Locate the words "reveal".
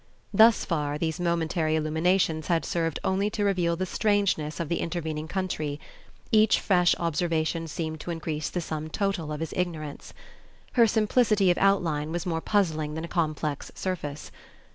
3.43-3.75